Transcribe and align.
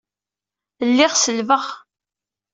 Lliɣ 0.89 1.13
selbeɣ. 1.15 1.65